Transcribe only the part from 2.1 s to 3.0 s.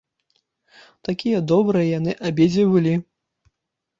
абедзве былі!